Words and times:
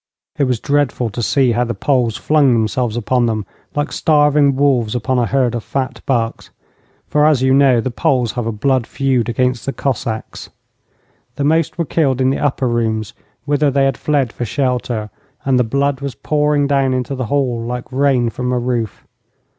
It 0.39 0.45
was 0.45 0.59
dreadful 0.59 1.11
to 1.11 1.21
see 1.21 1.51
how 1.51 1.63
the 1.63 1.75
Poles 1.75 2.17
flung 2.17 2.53
themselves 2.53 2.97
upon 2.97 3.27
them, 3.27 3.45
like 3.75 3.91
starving 3.91 4.55
wolves 4.55 4.95
upon 4.95 5.19
a 5.19 5.27
herd 5.27 5.53
of 5.53 5.63
fat 5.63 6.01
bucks 6.07 6.49
for, 7.07 7.23
as 7.27 7.43
you 7.43 7.53
know, 7.53 7.79
the 7.79 7.91
Poles 7.91 8.31
have 8.31 8.47
a 8.47 8.51
blood 8.51 8.87
feud 8.87 9.29
against 9.29 9.67
the 9.67 9.71
Cossacks. 9.73 10.49
The 11.35 11.43
most 11.43 11.77
were 11.77 11.85
killed 11.85 12.19
in 12.19 12.31
the 12.31 12.39
upper 12.39 12.67
rooms, 12.67 13.13
whither 13.45 13.69
they 13.69 13.85
had 13.85 13.95
fled 13.95 14.33
for 14.33 14.43
shelter, 14.43 15.11
and 15.45 15.59
the 15.59 15.63
blood 15.63 16.01
was 16.01 16.15
pouring 16.15 16.65
down 16.65 16.95
into 16.95 17.13
the 17.13 17.25
hall 17.27 17.61
like 17.63 17.85
rain 17.91 18.31
from 18.31 18.51
a 18.51 18.57
roof. 18.57 19.05